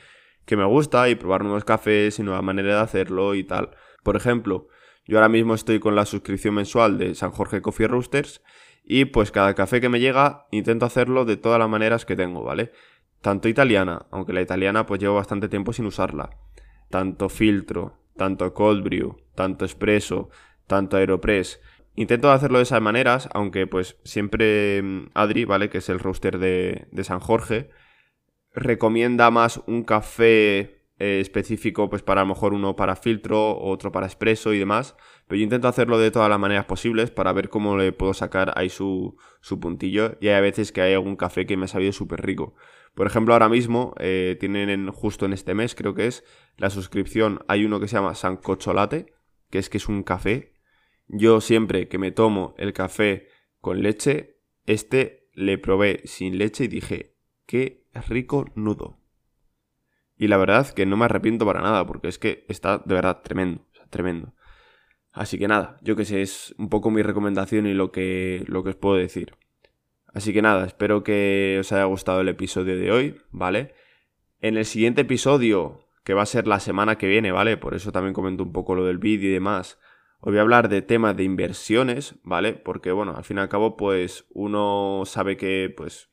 que 0.45 0.57
me 0.57 0.65
gusta 0.65 1.09
y 1.09 1.17
probar 1.17 1.43
nuevos 1.43 1.65
cafés 1.65 2.19
y 2.19 2.23
nueva 2.23 2.41
manera 2.41 2.77
de 2.77 2.81
hacerlo 2.81 3.35
y 3.35 3.45
tal. 3.45 3.71
Por 4.05 4.17
ejemplo, 4.17 4.69
yo 5.07 5.19
ahora 5.19 5.29
mismo 5.29 5.55
estoy 5.55 5.81
con 5.81 5.97
la 5.97 6.07
suscripción 6.07 6.55
mensual 6.55 6.99
de 6.99 7.15
San 7.17 7.33
Jorge 7.33 7.61
Coffee 7.61 7.89
Roasters 7.89 8.43
y 8.85 9.07
pues 9.07 9.33
cada 9.33 9.55
café 9.55 9.81
que 9.81 9.89
me 9.89 10.01
llega 10.01 10.47
intento 10.53 10.87
hacerlo 10.87 11.25
de 11.25 11.37
todas 11.37 11.59
las 11.59 11.69
maneras 11.69 12.05
que 12.07 12.15
tengo, 12.15 12.45
¿vale? 12.45 12.73
Tanto 13.21 13.49
italiana, 13.49 14.07
aunque 14.13 14.33
la 14.33 14.41
italiana 14.41 14.87
pues 14.87 15.01
llevo 15.01 15.17
bastante 15.17 15.49
tiempo 15.49 15.73
sin 15.73 15.87
usarla. 15.87 16.31
Tanto 16.91 17.29
filtro, 17.29 17.99
tanto 18.17 18.53
cold 18.55 18.85
brew, 18.85 19.17
tanto 19.35 19.65
espresso, 19.65 20.31
tanto 20.67 20.97
aeropress. 20.97 21.61
Intento 21.95 22.31
hacerlo 22.31 22.59
de 22.59 22.65
esas 22.65 22.81
maneras, 22.81 23.29
aunque 23.33 23.67
pues 23.67 23.97
siempre 24.05 24.83
mm, 24.83 25.11
Adri, 25.15 25.45
¿vale? 25.45 25.69
Que 25.69 25.79
es 25.79 25.89
el 25.89 25.99
roaster 25.99 26.39
de, 26.39 26.87
de 26.91 27.05
San 27.05 27.21
Jorge, 27.21 27.71
recomienda 28.55 29.31
más 29.31 29.61
un 29.67 29.85
café 29.85 30.79
eh, 31.01 31.21
específico, 31.21 31.89
pues 31.89 32.03
para 32.03 32.23
a 32.23 32.25
lo 32.25 32.31
mejor 32.31 32.55
uno 32.55 32.75
para 32.75 32.97
filtro, 32.97 33.57
otro 33.57 33.93
para 33.93 34.07
expreso 34.07 34.53
y 34.53 34.59
demás. 34.59 34.97
Pero 35.29 35.39
yo 35.39 35.45
intento 35.45 35.69
hacerlo 35.69 35.99
de 35.99 36.11
todas 36.11 36.29
las 36.29 36.41
maneras 36.41 36.65
posibles 36.65 37.11
para 37.11 37.33
ver 37.33 37.49
cómo 37.51 37.77
le 37.77 37.93
puedo 37.93 38.15
sacar 38.15 38.53
ahí 38.57 38.69
su, 38.69 39.17
su 39.41 39.61
puntillo. 39.61 40.17
Y 40.21 40.29
hay 40.29 40.43
veces 40.43 40.73
que 40.73 40.81
hay 40.81 40.95
algún 40.95 41.15
café 41.17 41.47
que 41.47 41.57
me 41.57 41.67
ha 41.67 41.69
sabido 41.69 41.93
súper 41.93 42.23
rico. 42.27 42.55
Por 42.99 43.07
ejemplo, 43.07 43.33
ahora 43.33 43.49
mismo 43.49 43.95
eh, 44.01 44.37
tienen 44.41 44.91
justo 44.91 45.25
en 45.25 45.33
este 45.33 45.55
mes, 45.55 45.77
creo 45.77 45.95
que 45.95 46.09
es, 46.09 46.25
la 46.57 46.69
suscripción. 46.69 47.45
Hay 47.47 47.65
uno 47.65 47.79
que 47.79 47.87
se 47.87 47.95
llama 47.95 48.17
Sancocholate, 48.17 49.15
que 49.51 49.59
es 49.59 49.71
que 49.71 49.77
es 49.77 49.89
un 49.89 50.03
café. 50.03 50.53
Yo 51.07 51.41
siempre 51.41 51.87
que 51.87 51.97
me 51.97 52.11
tomo 52.11 52.57
el 52.59 52.73
café 52.73 53.29
con 53.61 53.83
leche, 53.83 54.41
este 54.67 55.31
le 55.33 55.59
probé 55.59 56.01
sin 56.07 56.39
leche 56.39 56.65
y 56.65 56.67
dije, 56.67 57.15
qué 57.47 57.87
rico 58.09 58.47
nudo. 58.57 58.99
Y 60.17 60.27
la 60.27 60.37
verdad 60.37 60.69
que 60.69 60.85
no 60.85 60.97
me 60.97 61.05
arrepiento 61.05 61.47
para 61.47 61.63
nada, 61.63 61.87
porque 61.87 62.09
es 62.09 62.19
que 62.19 62.47
está 62.49 62.79
de 62.79 62.97
verdad 62.97 63.23
tremendo, 63.23 63.65
tremendo. 63.91 64.35
Así 65.13 65.39
que 65.39 65.47
nada, 65.47 65.79
yo 65.83 65.95
que 65.95 66.05
sé, 66.05 66.21
es 66.21 66.53
un 66.59 66.69
poco 66.69 66.91
mi 66.91 67.03
recomendación 67.03 67.69
y 67.69 67.75
lo 67.75 67.93
que, 67.93 68.43
lo 68.49 68.65
que 68.65 68.71
os 68.71 68.77
puedo 68.77 68.97
decir. 68.97 69.37
Así 70.19 70.33
que 70.33 70.43
nada, 70.43 70.67
espero 70.67 71.05
que 71.05 71.59
os 71.61 71.71
haya 71.71 71.85
gustado 71.85 72.23
el 72.23 72.29
episodio 72.29 72.77
de 72.77 72.91
hoy, 72.91 73.21
¿vale? 73.31 73.73
En 74.41 74.57
el 74.57 74.65
siguiente 74.65 75.03
episodio, 75.03 75.85
que 76.03 76.13
va 76.13 76.23
a 76.23 76.27
ser 76.27 76.49
la 76.49 76.59
semana 76.59 76.99
que 76.99 77.07
viene, 77.07 77.31
¿vale? 77.31 77.57
Por 77.57 77.75
eso 77.75 77.93
también 77.93 78.15
comento 78.15 78.43
un 78.43 78.53
poco 78.53 78.75
lo 78.75 78.85
del 78.85 78.99
vídeo 78.99 79.31
y 79.31 79.35
demás. 79.35 79.79
Os 80.19 80.33
voy 80.33 80.39
a 80.39 80.41
hablar 80.41 80.69
de 80.69 80.83
temas 80.83 81.17
de 81.17 81.23
inversiones, 81.23 82.17
¿vale? 82.25 82.55
Porque 82.55 82.91
bueno, 82.91 83.15
al 83.17 83.23
fin 83.23 83.37
y 83.37 83.41
al 83.43 83.49
cabo, 83.49 83.77
pues 83.77 84.27
uno 84.31 85.05
sabe 85.07 85.37
que, 85.37 85.73
pues, 85.77 86.11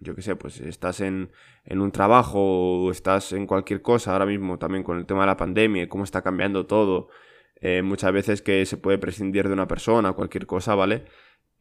yo 0.00 0.14
qué 0.14 0.22
sé, 0.22 0.34
pues 0.34 0.58
estás 0.62 1.02
en, 1.02 1.30
en, 1.66 1.82
un 1.82 1.92
trabajo 1.92 2.84
o 2.84 2.90
estás 2.90 3.34
en 3.34 3.46
cualquier 3.46 3.82
cosa 3.82 4.14
ahora 4.14 4.24
mismo 4.24 4.58
también 4.58 4.82
con 4.82 4.96
el 4.96 5.04
tema 5.04 5.20
de 5.20 5.26
la 5.26 5.36
pandemia 5.36 5.82
y 5.82 5.88
cómo 5.88 6.04
está 6.04 6.22
cambiando 6.22 6.64
todo, 6.64 7.10
eh, 7.56 7.82
muchas 7.82 8.14
veces 8.14 8.40
que 8.40 8.64
se 8.64 8.78
puede 8.78 8.96
prescindir 8.96 9.46
de 9.46 9.52
una 9.52 9.68
persona, 9.68 10.14
cualquier 10.14 10.46
cosa, 10.46 10.74
¿vale? 10.74 11.04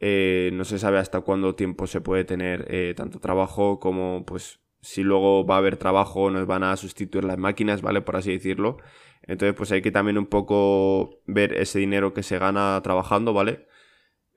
Eh, 0.02 0.50
no 0.54 0.66
se 0.66 0.80
sabe 0.80 0.98
hasta 0.98 1.22
cuándo 1.22 1.56
tiempo 1.56 1.88
se 1.88 2.02
puede 2.02 2.26
tener 2.26 2.66
eh, 2.70 2.94
tanto 2.98 3.20
trabajo 3.20 3.80
como 3.80 4.26
pues 4.26 4.60
si 4.82 5.04
luego 5.04 5.46
va 5.46 5.56
a 5.56 5.58
haber 5.60 5.78
trabajo 5.78 6.32
nos 6.32 6.48
van 6.48 6.64
a 6.64 6.76
sustituir 6.76 7.24
las 7.24 7.38
máquinas, 7.38 7.82
¿vale? 7.82 8.02
Por 8.02 8.16
así 8.16 8.32
decirlo. 8.32 8.78
Entonces 9.24 9.56
pues 9.56 9.72
hay 9.72 9.82
que 9.82 9.92
también 9.92 10.18
un 10.18 10.26
poco 10.26 11.22
ver 11.28 11.54
ese 11.54 11.80
dinero 11.80 12.14
que 12.14 12.24
se 12.24 12.40
gana 12.40 12.82
trabajando, 12.84 13.34
¿vale? 13.34 13.68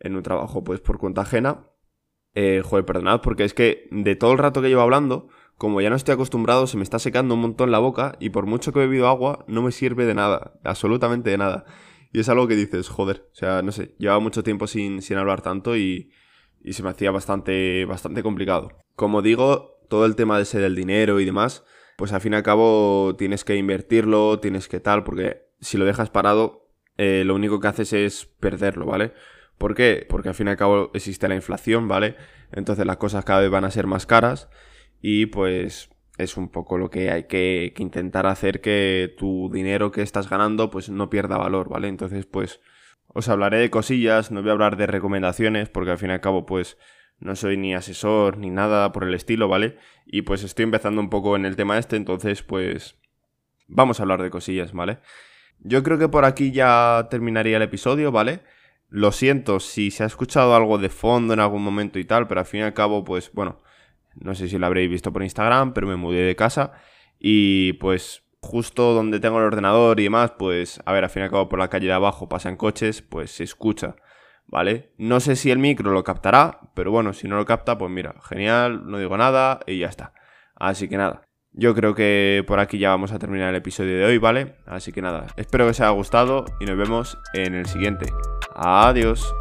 En 0.00 0.16
un 0.16 0.23
trabajo 0.23 0.62
pues 0.64 0.80
por 0.80 0.99
cuenta 0.99 1.23
ajena 1.23 1.66
eh, 2.35 2.62
joder, 2.64 2.85
perdonad, 2.85 3.21
porque 3.21 3.44
es 3.44 3.54
que 3.54 3.87
de 3.90 4.16
todo 4.16 4.33
el 4.33 4.38
rato 4.38 4.61
que 4.61 4.68
llevo 4.68 4.80
hablando, 4.83 5.28
como 5.56 5.80
ya 5.80 5.90
no 5.90 5.97
estoy 5.97 6.14
acostumbrado, 6.14 6.66
se 6.66 6.76
me 6.76 6.83
está 6.83 6.99
secando 6.99 7.35
un 7.35 7.40
montón 7.40 7.71
la 7.71 7.78
boca 7.78 8.16
y 8.18 8.30
por 8.30 8.47
mucho 8.47 8.73
que 8.73 8.80
he 8.80 8.83
bebido 8.83 9.06
agua, 9.09 9.44
no 9.47 9.62
me 9.62 9.71
sirve 9.71 10.04
de 10.04 10.14
nada, 10.14 10.54
absolutamente 10.64 11.30
de 11.30 11.38
nada. 11.38 11.64
Y 12.14 12.21
es 12.21 12.28
algo 12.28 12.47
que 12.47 12.54
dices, 12.54 12.88
joder, 12.88 13.28
o 13.33 13.35
sea, 13.35 13.61
no 13.62 13.73
sé, 13.73 13.97
llevaba 13.99 14.21
mucho 14.21 14.44
tiempo 14.44 14.68
sin, 14.68 15.02
sin 15.02 15.18
hablar 15.18 15.42
tanto 15.42 15.76
y, 15.76 16.12
y 16.62 16.75
se 16.75 16.85
me 16.85 16.90
hacía 16.90 17.11
bastante, 17.11 17.85
bastante 17.87 18.23
complicado. 18.23 18.71
Como 18.94 19.21
digo, 19.21 19.80
todo 19.88 20.06
el 20.06 20.14
tema 20.14 20.37
de 20.37 20.44
ese 20.44 20.61
del 20.61 20.76
dinero 20.76 21.18
y 21.18 21.25
demás, 21.25 21.64
pues 21.97 22.12
al 22.12 22.21
fin 22.21 22.35
y 22.35 22.37
al 22.37 22.44
cabo 22.44 23.16
tienes 23.18 23.42
que 23.42 23.56
invertirlo, 23.56 24.38
tienes 24.38 24.68
que 24.68 24.78
tal, 24.78 25.02
porque 25.02 25.49
si 25.61 25.76
lo 25.76 25.85
dejas 25.85 26.09
parado, 26.09 26.71
eh, 26.99 27.25
lo 27.26 27.35
único 27.35 27.59
que 27.59 27.66
haces 27.66 27.92
es 27.92 28.26
perderlo, 28.26 28.87
¿vale? 28.87 29.12
¿Por 29.59 29.75
qué? 29.75 30.06
Porque 30.09 30.28
al 30.28 30.37
fin 30.37 30.47
y 30.47 30.50
al 30.50 30.56
cabo 30.56 30.92
existe 30.94 31.26
la 31.26 31.35
inflación, 31.35 31.88
¿vale? 31.88 32.14
Entonces 32.52 32.87
las 32.87 32.99
cosas 32.99 33.25
cada 33.25 33.40
vez 33.40 33.50
van 33.50 33.64
a 33.64 33.73
ser 33.73 33.88
más 33.88 34.06
caras 34.06 34.49
y 35.02 35.26
pues 35.26 35.90
es 36.16 36.37
un 36.37 36.49
poco 36.49 36.78
lo 36.78 36.90
que 36.90 37.11
hay 37.11 37.25
que, 37.25 37.75
intentar 37.78 38.26
hacer 38.26 38.61
que 38.61 39.14
tu 39.18 39.50
dinero 39.52 39.90
que 39.90 40.02
estás 40.02 40.28
ganando 40.28 40.71
pues 40.71 40.88
no 40.88 41.11
pierda 41.11 41.37
valor, 41.37 41.68
¿vale? 41.68 41.88
Entonces 41.88 42.26
pues 42.26 42.61
os 43.09 43.28
hablaré 43.28 43.59
de 43.59 43.71
cosillas, 43.71 44.30
no 44.30 44.40
voy 44.40 44.50
a 44.50 44.52
hablar 44.52 44.76
de 44.76 44.87
recomendaciones 44.87 45.68
porque 45.68 45.90
al 45.90 45.99
fin 45.99 46.11
y 46.11 46.12
al 46.12 46.21
cabo 46.21 46.47
pues 46.47 46.78
no 47.18 47.37
soy 47.37 47.56
ni 47.56 47.75
asesor 47.75 48.38
ni 48.38 48.50
nada 48.50 48.92
por 48.92 49.04
el 49.04 49.14
estilo, 49.14 49.49
¿vale? 49.49 49.76
Y 50.06 50.23
pues 50.23 50.42
estoy 50.44 50.64
empezando 50.64 51.00
un 51.00 51.11
poco 51.11 51.37
en 51.37 51.47
el 51.47 51.56
tema 51.56 51.78
este, 51.78 51.97
entonces 51.97 52.42
pues 52.42 52.97
vamos 53.66 53.99
a 53.99 54.04
hablar 54.04 54.23
de 54.23 54.30
cosillas, 54.30 54.73
¿vale? 54.73 54.99
Yo 55.61 55.83
creo 55.83 55.99
que 55.99 56.09
por 56.09 56.25
aquí 56.25 56.52
ya 56.52 57.09
terminaría 57.11 57.56
el 57.56 57.62
episodio, 57.62 58.12
¿vale? 58.12 58.40
Lo 58.88 59.12
siento 59.12 59.61
si 59.61 59.90
se 59.90 60.04
ha 60.04 60.06
escuchado 60.06 60.54
algo 60.54 60.78
de 60.78 60.90
fondo 60.90 61.35
en 61.35 61.40
algún 61.40 61.62
momento 61.62 61.99
y 61.99 62.04
tal, 62.04 62.28
pero 62.28 62.40
al 62.40 62.47
fin 62.47 62.61
y 62.61 62.62
al 62.64 62.75
cabo, 62.75 63.02
pues 63.02 63.33
bueno, 63.33 63.62
no 64.21 64.35
sé 64.35 64.49
si 64.49 64.59
lo 64.59 64.66
habréis 64.66 64.90
visto 64.90 65.12
por 65.12 65.23
Instagram, 65.23 65.73
pero 65.73 65.87
me 65.87 65.97
mudé 65.97 66.23
de 66.23 66.37
casa 66.37 66.73
y 67.18 67.75
pues 67.75 68.25
justo 68.40 68.92
donde 68.92 69.21
tengo 69.21 69.38
el 69.38 69.44
ordenador 69.44 69.99
y 70.00 70.04
demás, 70.04 70.33
pues 70.38 70.80
a 70.85 70.92
ver, 70.92 71.04
al 71.04 71.11
fin 71.11 71.23
y 71.23 71.25
al 71.25 71.30
cabo 71.30 71.49
por 71.49 71.59
la 71.59 71.68
calle 71.68 71.87
de 71.87 71.92
abajo 71.92 72.28
pasan 72.28 72.56
coches, 72.56 73.02
pues 73.02 73.30
se 73.30 73.44
escucha, 73.44 73.97
¿vale? 74.47 74.92
No 74.99 75.21
sé 75.21 75.37
si 75.37 75.50
el 75.50 75.59
micro 75.59 75.90
lo 75.90 76.04
captará, 76.04 76.61
pero 76.75 76.90
bueno, 76.90 77.12
si 77.12 77.26
no 77.26 77.37
lo 77.37 77.47
capta, 77.47 77.78
pues 77.78 77.90
mira, 77.90 78.14
genial, 78.28 78.83
no 78.90 78.99
digo 78.99 79.16
nada 79.16 79.61
y 79.66 79.78
ya 79.78 79.88
está. 79.88 80.12
Así 80.54 80.88
que 80.88 80.97
nada, 80.97 81.23
yo 81.52 81.75
creo 81.75 81.94
que 81.94 82.44
por 82.47 82.59
aquí 82.59 82.78
ya 82.78 82.90
vamos 82.90 83.12
a 83.12 83.18
terminar 83.18 83.50
el 83.50 83.56
episodio 83.56 83.97
de 83.97 84.04
hoy, 84.04 84.18
¿vale? 84.18 84.56
Así 84.66 84.92
que 84.92 85.00
nada, 85.00 85.26
espero 85.37 85.64
que 85.64 85.71
os 85.71 85.80
haya 85.80 85.90
gustado 85.90 86.44
y 86.61 86.66
nos 86.66 86.76
vemos 86.76 87.18
en 87.33 87.54
el 87.54 87.66
siguiente. 87.66 88.06
Adiós. 88.54 89.35